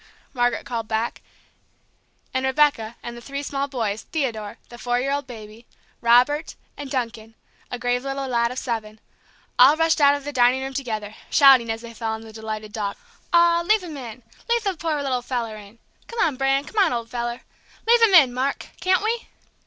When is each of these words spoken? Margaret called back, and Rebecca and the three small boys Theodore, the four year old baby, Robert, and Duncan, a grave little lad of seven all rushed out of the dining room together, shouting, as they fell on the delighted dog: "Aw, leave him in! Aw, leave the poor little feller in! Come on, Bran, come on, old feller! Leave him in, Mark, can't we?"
Margaret 0.33 0.65
called 0.65 0.87
back, 0.87 1.21
and 2.33 2.43
Rebecca 2.43 2.95
and 3.03 3.15
the 3.15 3.21
three 3.21 3.43
small 3.43 3.67
boys 3.67 4.01
Theodore, 4.01 4.57
the 4.69 4.79
four 4.79 4.99
year 4.99 5.11
old 5.11 5.27
baby, 5.27 5.67
Robert, 6.01 6.55
and 6.75 6.89
Duncan, 6.89 7.35
a 7.69 7.77
grave 7.77 8.03
little 8.03 8.25
lad 8.27 8.49
of 8.51 8.57
seven 8.57 8.99
all 9.59 9.77
rushed 9.77 10.01
out 10.01 10.15
of 10.15 10.23
the 10.23 10.33
dining 10.33 10.63
room 10.63 10.73
together, 10.73 11.13
shouting, 11.29 11.69
as 11.69 11.81
they 11.81 11.93
fell 11.93 12.13
on 12.13 12.21
the 12.21 12.33
delighted 12.33 12.73
dog: 12.73 12.97
"Aw, 13.31 13.61
leave 13.61 13.83
him 13.83 13.95
in! 13.95 14.23
Aw, 14.27 14.43
leave 14.51 14.63
the 14.63 14.73
poor 14.75 14.99
little 15.03 15.21
feller 15.21 15.55
in! 15.55 15.77
Come 16.07 16.17
on, 16.21 16.35
Bran, 16.35 16.63
come 16.63 16.83
on, 16.83 16.91
old 16.91 17.11
feller! 17.11 17.41
Leave 17.85 18.01
him 18.01 18.15
in, 18.15 18.33
Mark, 18.33 18.69
can't 18.79 19.03
we?" 19.03 19.27